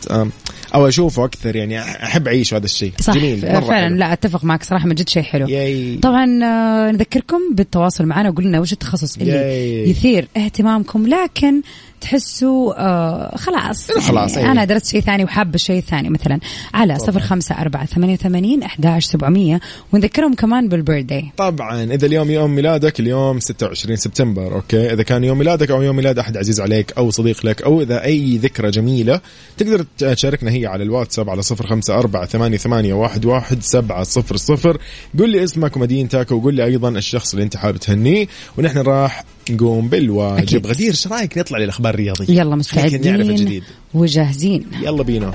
[0.75, 3.95] أو أشوفه أكثر يعني أحب أعيش هذا الشيء صح جميل مرة فعلا حلو.
[3.95, 5.99] لا أتفق معك صراحة من جد شيء حلو ياي.
[6.01, 9.89] طبعا آه، نذكركم بالتواصل معنا وقول لنا وش التخصص اللي ياي.
[9.89, 11.61] يثير اهتمامكم لكن
[12.01, 13.91] تحسوا آه خلاص.
[13.91, 14.51] خلاص، يعني أي.
[14.51, 16.39] أنا درست شيء ثاني وحابة الشيء الثاني مثلا
[16.73, 19.59] على صفر خمسة أربعة ثمانية وثمانين أحداش سبعمية.
[19.93, 21.25] ونذكرهم كمان بال birthday.
[21.37, 25.95] طبعا إذا اليوم يوم ميلادك اليوم 26 سبتمبر أوكي؟ إذا كان يوم ميلادك أو يوم
[25.95, 29.21] ميلاد أحد عزيز عليك أو صديق لك أو إذا أي ذكرى جميلة
[29.57, 34.77] تقدر تشاركنا هي على الواتساب على 054 ثمانية ثمانية واحد واحد سبعة صفر صفر.
[35.19, 39.89] قول لي اسمك ومدينتك وقول لي أيضا الشخص اللي أنت حابب تهنيه ونحن راح نقوم
[39.89, 40.43] بالواجب.
[40.43, 40.67] أكيد.
[40.67, 43.63] غدير إيش رأيك نطلع للأخبار الرياضية؟ يلا خلينا نعرف مستعدين الجديد.
[43.93, 44.67] وجاهزين.
[44.81, 45.31] يلا بينا.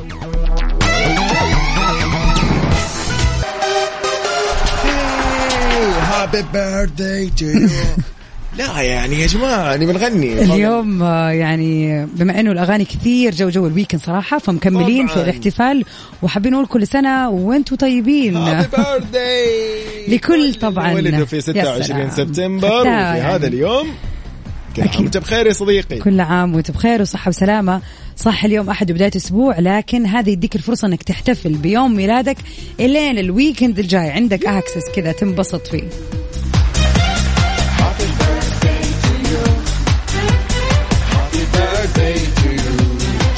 [6.01, 7.69] happy birthday to you
[8.59, 13.67] لا يعني يا جماعة نبي نغني اليوم آه، يعني بما إنه الأغاني كثير جو جو
[13.67, 15.17] ال weekend صراحة فمكملين طبعاً.
[15.17, 15.85] في الاحتفال
[16.23, 18.39] وحابين نقول كل سنة وأنتم طيبين
[20.09, 20.93] لكل طبعاً.
[20.95, 22.11] ولدوا في يا 26 سلام.
[22.11, 23.21] سبتمبر وفي يعني.
[23.21, 23.89] هذا اليوم
[24.77, 27.81] كل عام وأنت بخير يا صديقي كل عام وأنت بخير وصحة وسلامة
[28.17, 32.37] صح اليوم أحد بداية أسبوع لكن هذا يديك الفرصة أنك تحتفل بيوم ميلادك
[32.81, 35.83] إلين ال weekend الجاي عندك access كذا تنبسط فيه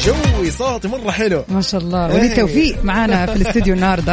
[0.04, 1.44] شوي صوتي مرة حلو.
[1.48, 2.06] ما شاء الله.
[2.06, 2.14] إيه.
[2.14, 4.12] وليد توفيق معانا في الاستوديو النهارده.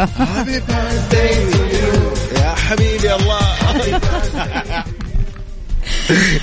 [2.35, 3.39] يا حبيبي الله.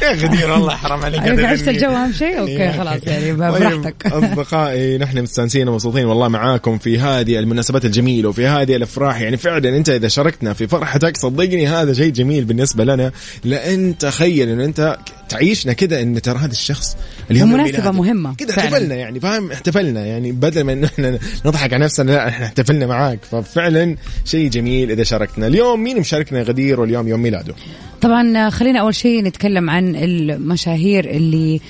[0.02, 1.20] يا غدير الله حرام عليك.
[1.20, 1.68] هذا عشت.
[1.68, 2.72] الجو أهم شيء؟ أوكي إيه.
[2.72, 4.06] خلاص يعني طيب، براحتك.
[4.16, 9.20] أصدقائي نحن مستانسين ومبسوطين والله معاكم في هذه المناسبات الجميلة وفي هذه الأفراح.
[9.20, 13.12] يعني فعلا أنت إذا شاركتنا في فرحتك صدقني هذا شيء جميل بالنسبة لنا.
[13.44, 14.96] لأن تخيل انه أنت
[15.36, 16.96] تعيشنا كده إن ترى هذا الشخص
[17.30, 17.90] اليوم ميلاده.
[17.92, 18.50] مهمة كده.
[18.50, 22.86] احتفلنا يعني فاهم احتفلنا يعني بدل ما انه إحنا نضحك على نفسنا لا إحنا احتفلنا
[22.86, 27.54] معاك ففعلا شيء جميل إذا شاركتنا اليوم مين مشاركنا غدير واليوم يوم ميلاده
[28.00, 31.60] طبعا خلينا أول شيء نتكلم عن المشاهير اللي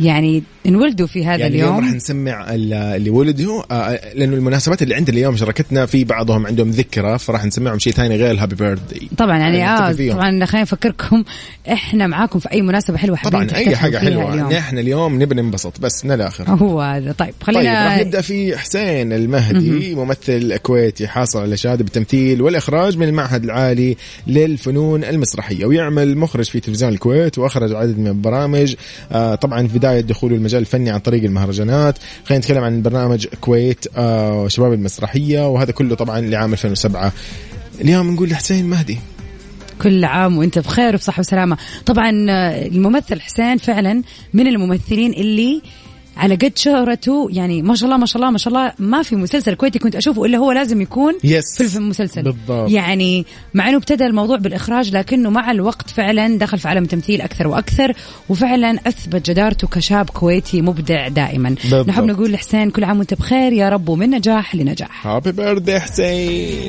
[0.00, 4.94] يعني انولدوا في هذا يعني اليوم راح نسمع ال- اللي ولدوا آه، لأنه المناسبات اللي
[4.94, 9.38] عندنا اليوم شاركتنا في بعضهم عندهم ذكرى فراح نسمعهم شيء ثاني غير الهابي بيرثدي طبعا
[9.38, 10.14] يعني آه نحتفل فيهم.
[10.14, 11.24] طبعا خلينا نفكركم
[11.72, 14.34] إحنا معاكم في أي مناسبة حلوة طبعا أي حاجة حلوة.
[14.34, 14.52] اليوم.
[14.52, 16.50] نحن اليوم نبي ننبسط بس من الآخر.
[16.50, 17.12] هو هذا.
[17.12, 22.98] طيب طيب راح خلينا نبدأ في حسين المهدي ممثل كويتي حاصل على شهادة بالتمثيل والإخراج
[22.98, 23.96] من المعهد العالي
[24.26, 28.74] للفنون المسرحية ويعمل مخرج في تلفزيون الكويت وأخرج عدد من البرامج
[29.12, 31.98] آه طبعا في بداية دخوله المجال الفني عن طريق المهرجانات.
[32.24, 37.12] خلينا نتكلم عن برنامج كويت آه شباب المسرحية وهذا كله طبعا لعام 2007
[37.80, 38.98] اليوم نقول لحسين مهدي.
[39.82, 41.56] كل عام وانت بخير وبصحة وسلامة.
[41.86, 45.62] طبعا آه، الممثل حسين فعلا من الممثلين اللي
[46.16, 49.16] على قد شهرته يعني ما شاء الله ما شاء الله ما شاء الله ما في
[49.16, 51.56] مسلسل كويتي كنت أشوفه إلا هو لازم يكون Yes.
[51.62, 52.70] في المسلسل بالضبط.
[52.70, 57.48] يعني مع إنه ابتدى الموضوع بالإخراج لكنه مع الوقت فعلا دخل في عالم التمثيل أكثر
[57.48, 57.92] وأكثر
[58.28, 61.88] وفعلا أثبت جدارته كشاب كويتي مبدع دائما بالضبط.
[61.88, 66.66] نحب نقول لحسين كل عام وأنت بخير يا رب ومن نجاح لنجاح هابي بيرثدي حسين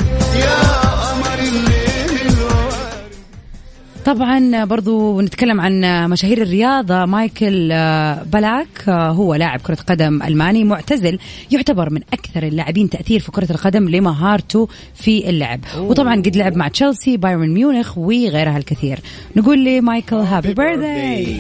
[4.05, 7.05] طبعا برضو نتكلم عن مشاهير الرياضة.
[7.05, 11.19] مايكل آه، بالاك آه، هو لاعب كرة قدم ألماني معتزل
[11.51, 15.59] يعتبر من أكثر اللاعبين تأثير في كرة القدم لمهارته في اللعب.
[15.77, 18.99] وطبعا قد لعب مع تشيلسي بايرن ميونخ وغيرها الكثير.
[19.35, 21.38] نقول لمايكل happy birthday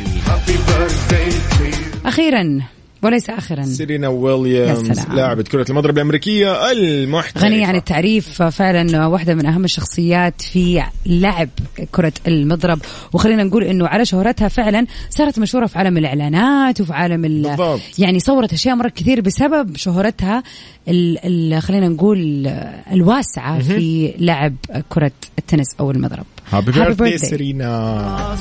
[2.05, 2.61] أخيرا
[3.03, 3.63] وليس آخرا.
[3.63, 5.15] سيرينا ويليامز يا سلام.
[5.15, 7.47] لاعبة كرة المضرب الأمريكية المحترفة.
[7.47, 11.49] غنية عن التعريف فعلا واحدة من أهم الشخصيات في لعب
[11.91, 12.79] كرة المضرب.
[13.13, 17.79] وخلينا نقول أنه على شهرتها فعلا صارت مشهورة في عالم الإعلانات وفي عالم ال- بالضبط.
[17.99, 20.43] يعني صورت أشياء مرة كثير بسبب شهرتها
[20.87, 21.17] ال
[21.53, 22.47] ال خلينا نقول
[22.91, 24.55] الواسعة في لعب
[24.89, 26.25] كرة التنس أو المضرب.
[26.51, 27.17] happy birthday.
[27.17, 28.35] سيرينا.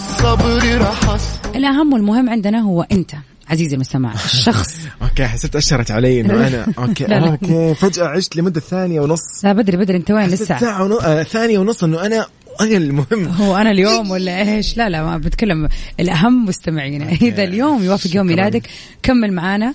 [1.56, 3.10] الأهم والمهم عندنا هو أنت.
[3.50, 6.66] عزيزي المستمع الشخص أوكي حسبت أشرت علي إنه أنا.
[6.78, 7.30] أوكي لا، لا.
[7.30, 9.44] أوكي فجأة عشت لمدة ثانية ونص.
[9.44, 12.26] لا بدري بدري أنت وين حسيت لسه؟ ساعة ونص آه ثانية ونص إنه أنا
[12.60, 15.68] أنا المهم؟ هو أنا اليوم ولا إيش؟ لا لا ما بتكلم.
[16.00, 17.08] الأهم مستمعينا.
[17.12, 18.62] إذا اليوم يوافق يوم ميلادك
[19.02, 19.74] كمل معانا.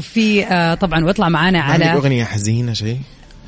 [0.00, 2.98] في آه، طبعا واطلع معانا على أغنية حزينة شيء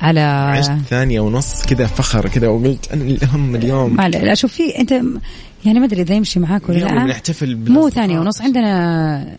[0.01, 3.95] على عشت ثانية ونص كذا فخر كذا وقلت أنا الأهم اليوم.
[3.95, 4.93] ما لا شوف في أنت
[5.65, 7.89] يعني ما أدري إذا يمشي معاك ولا لا بنحتفل مو.
[7.89, 9.37] ثانية ونص عندنا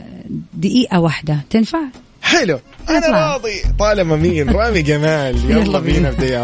[0.55, 1.79] دقيقة واحدة تنفع؟
[2.23, 2.59] حلو
[2.91, 3.09] أنا.
[3.33, 6.11] راضي طالما مين رامي جمال يلا بينا بينا.
[6.11, 6.39] بداية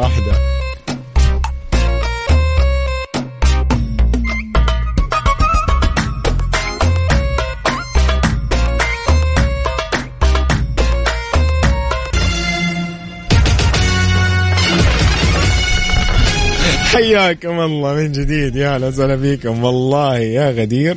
[16.92, 20.96] حياكم الله من جديد يا هلا وسهلا فيكم والله يا غدير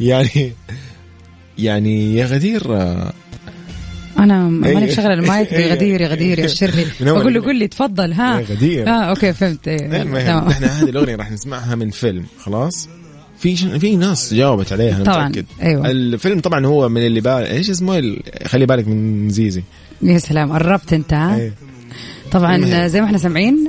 [0.00, 0.52] يعني
[1.58, 3.12] يعني يا غدير آه،
[4.18, 4.86] أنا ماني.
[4.86, 5.52] مشغله المايك.
[5.52, 6.48] يا غدير يا غدير يا
[7.10, 7.42] أول بقول له.
[7.44, 8.88] قول لي تفضل ها يا غدير.
[8.88, 10.16] آه أوكي فهمت إيه، تمام.
[10.48, 12.88] نحن هذه الأغنية راح نسمعها من فيلم خلاص
[13.38, 13.64] في ش...
[13.64, 15.90] في ناس جاوبت عليها أنا طبعاً، متأكد أيوة.
[15.90, 18.20] الفيلم طبعا هو من اللي بال إيش اسمه ال...
[18.46, 19.62] خلي بالك من زيزي
[20.02, 21.52] يا سلام قربت أنت ها أيه.
[22.32, 22.86] طبعا.
[22.86, 23.68] زي ما إحنا سامعين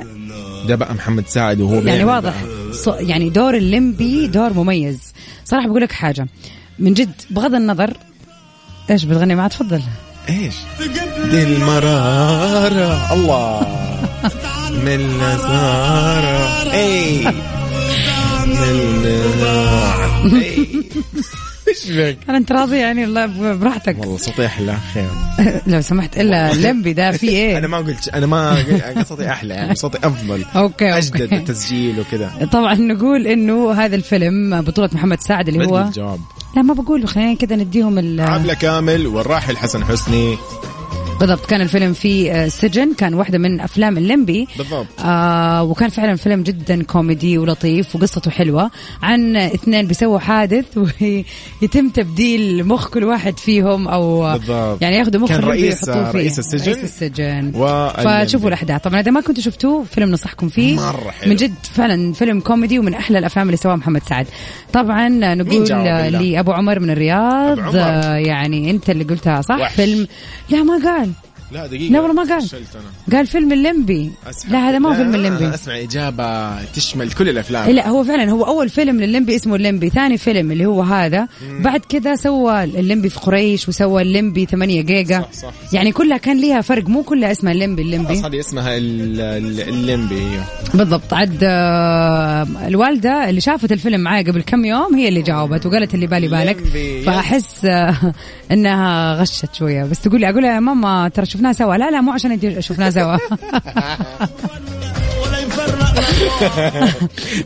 [0.68, 2.34] ده بقى محمد سعد وهو يعني واضح.
[2.86, 3.06] بقى.
[3.06, 5.00] يعني دور الليمبي دور مميز.
[5.46, 6.28] صراحة بقول لك حاجة.
[6.80, 7.94] من جد بغض النظر
[8.92, 9.82] إيش بتغني معاه تفضل.
[10.30, 10.56] إيش؟
[11.32, 13.68] دي المرارة الله.
[14.72, 17.26] من النزارة اي
[18.46, 20.30] من النزارة.
[21.68, 24.00] اي إيش بك أنا أنت راضي يعني؟ الله براحتك.
[24.00, 25.10] والله صوتي أحلى خير.
[25.68, 26.18] لو سمحت.
[26.18, 30.46] إلا الليمبي ده في أنا إيه ما قلت أنا ما صوتي أحلى يعني صوتي أفضل.
[30.56, 32.50] أوكي أجدد التسجيل وكذا.
[32.52, 36.20] طبعا نقول إنه هذا الفيلم بطولة محمد سعد اللي هو الجواب.
[36.56, 40.38] لا ما بقول خلينا كده نديهم ال كامل والراحل حسن حسني.
[41.20, 44.86] بالضبط كان الفيلم في آه، سجن كان واحدة من أفلام الليمبي بالضبط.
[45.00, 48.72] آه وكان فعلا فيلم جدا كوميدي ولطيف وقصته حلوة
[49.04, 50.66] عن اثنين بيسووا حادث
[51.62, 54.82] ويتم تبديل مخ كل واحد فيهم أو بالضبط.
[54.82, 57.52] يعني ياخذوا مخ كان رئيس- ويحطوه فيه رئيس السجن رئيس السجن.
[58.26, 61.30] فشوفوا الأحداث طبعا إذا ما كنتوا شفتوه فيلم ننصحكم فيه مرة حلو.
[61.30, 64.28] من جد فعلا فيلم كوميدي ومن أحلى الأفلام اللي سواها محمد سعد
[64.74, 65.68] طبعا نقول؟
[66.12, 67.72] لأبو عمر من الرياض عمر.
[67.80, 69.76] آه، يعني أنت اللي قلتها صح وحش.
[69.76, 70.08] فيلم
[70.50, 71.05] لا ما قال
[71.56, 71.92] لا دقيقة.
[71.94, 72.50] لا والله ما قال.
[73.14, 74.12] قال فيلم الليمبي.
[74.30, 74.52] أسمع.
[74.52, 75.54] لا هذا ما هو فيلم أنا الليمبي.
[75.54, 77.70] أسمع إجابة تشمل كل الأفلام.
[77.70, 81.28] لا هو فعلا هو أول فيلم للليمبي اسمه الليمبي ثاني فيلم اللي هو هذا.
[81.60, 85.20] بعد كذا سوى الليمبي في قريش وسوى الليمبي 8 جيجا.
[85.22, 85.54] صح، صح.
[85.74, 88.14] يعني كلها كان ليها فرق مو كلها اسمها الليمبي الليمبي.
[88.14, 90.44] هذه اسمها ال- ال- الليمبي أيوه.
[90.74, 91.14] بالضبط.
[91.14, 96.08] عد آه، الوالدة اللي شافت الفيلم معايا قبل كم يوم هي اللي جاوبت وقالت اللي
[96.08, 96.58] بالي بالك.
[97.06, 97.96] فأحس آه،
[98.52, 99.84] إنها غشت شوية.
[99.84, 101.76] بس تقول لي أقول لها يا ماما ترى شفناها سوا.
[101.78, 103.18] لا لا مو عشان انت شفناها سوا.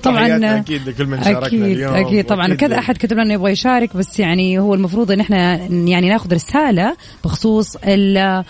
[0.03, 2.53] طبعا أكيد لكل من شاركنا أكيد اليوم أكيد طبعا.
[2.53, 6.95] كذا أحد كتب لنا يبغى يشارك بس يعني هو المفروض إن إحنا يعني ناخذ رسالة
[7.23, 8.43] بخصوص ال-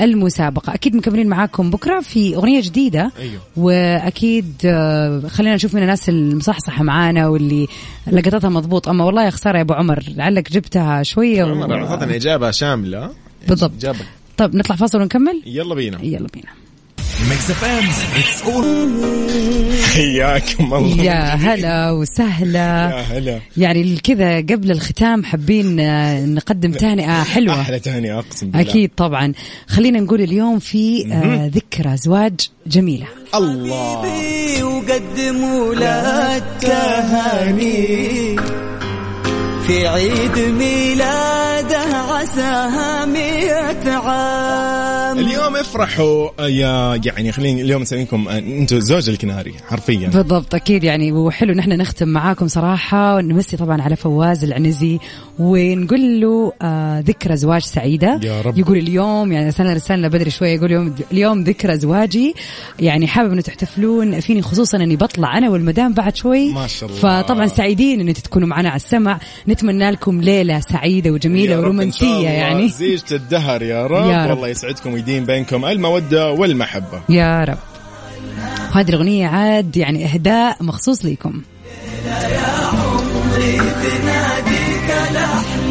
[0.00, 0.74] المسابقة.
[0.74, 3.10] أكيد مكملين معاكم بكرة في أغنية جديدة.
[3.18, 3.40] أيوه.
[3.56, 7.66] وأكيد آه، خلينا نشوف من الناس المصحصحة معانا واللي
[8.12, 8.88] لقطتها مضبوط.
[8.88, 11.48] أما والله يا خسارة يا أبو عمر لعلك جبتها شوية و...
[11.48, 13.10] عمر اعطتنا إجابة شاملة.
[13.48, 13.72] بالضبط.
[14.36, 15.98] طيب نطلع فاصل ونكمل؟ يلا بينا.
[16.02, 16.48] يلا بينا.
[17.30, 17.84] Mix FM
[18.16, 18.88] it's all
[19.94, 21.02] حياكم الله.
[21.04, 22.90] يا هلا وسهلا.
[22.90, 23.38] يا هلا.
[23.56, 27.60] يعني كذا قبل الختام حابين آه، نقدم تهنئة حلوة.
[27.60, 28.70] أحلى تهنئة أقسم بالله.
[28.70, 29.32] أكيد طبعا.
[29.68, 33.06] خلينا نقول اليوم في آه ذكرى زواج جميلة.
[33.34, 34.64] الله.
[34.64, 38.36] وقدموا لها التهاني
[39.66, 45.18] في عيد ميلاده عساها مئة عام.
[45.18, 50.08] اليوم افرحوا يا يعني خليني اليوم نسويكم أنتم زوج الكناري حرفيا.
[50.08, 54.98] بالضبط أكيد يعني وحلو نحن نختم معاكم صراحة ونمسي طبعا على فواز العنزي
[55.38, 58.20] ونقول له آه ذكرى زواج سعيدة.
[58.22, 58.58] يا رب.
[58.58, 62.34] يقول اليوم يعني سنة رسالنا بدري شوية يقول اليوم اليوم ذكرى زواجي.
[62.78, 66.52] يعني حابب إنه تحتفلون فيني خصوصا إني بطلع أنا والمدام بعد شوي.
[66.52, 67.00] ما شاء الله.
[67.00, 69.18] فطبعا سعيدين إن تكونوا معنا على السمع.
[69.48, 72.30] نتمنى لكم ليلة سعيدة وجميلة يا رب إن شاء ورومانسية الله.
[72.30, 72.68] يعني.
[72.68, 74.30] زيجة الدهر يا رب, يا رب.
[74.30, 77.00] والله يسعدكم ويدين بينكم المودة والمحبة.
[77.08, 77.58] يا رب.
[78.72, 81.42] هذه الأغنية عاد يعني إهداء مخصوص لكم
[85.06, 85.65] غنوا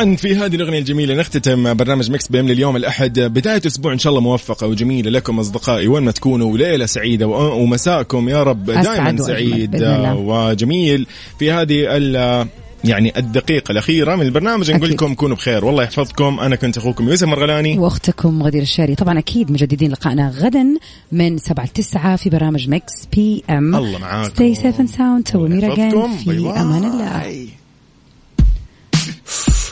[0.00, 3.20] طبعا في هذه الأغنية الجميلة نختتم برنامج Mix PM لليوم الأحد.
[3.20, 7.62] بداية أسبوع إن شاء الله موفقة وجميلة لكم أصدقائي وين ما تكونوا وليلة سعيدة و-
[7.62, 9.76] ومساءكم يا رب دائما سعيد.
[10.16, 11.06] وجميل.
[11.38, 12.46] في هذه ال
[12.84, 14.94] يعني الدقيقة الأخيرة من البرنامج نقول أكيد.
[14.94, 15.64] لكم كونوا بخير.
[15.64, 16.40] والله يحفظكم.
[16.40, 17.78] أنا كنت أخوكم يوسف مرغلاني.
[17.78, 20.66] وأختكم غدير الشاري طبعا أكيد مجددين لقائنا غدا
[21.12, 24.34] من 7 ل 9 في برامج Mix PM الله معاكم.
[24.34, 25.48] stay safe ساند تو.
[25.48, 26.30] في.
[26.30, 27.46] أمان الله.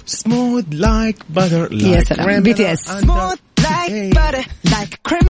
[0.08, 5.22] Smooth like butter يا like سلام caramel بي تي اس under- like butter, like cream.